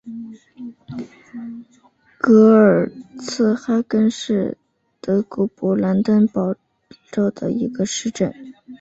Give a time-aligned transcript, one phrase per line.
[2.17, 4.57] 格尔茨哈根是
[4.99, 6.55] 德国勃兰登堡
[7.11, 8.33] 州的一个市镇。